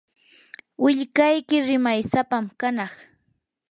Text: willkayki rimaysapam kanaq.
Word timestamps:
willkayki 0.81 1.57
rimaysapam 1.67 2.45
kanaq. 2.59 2.93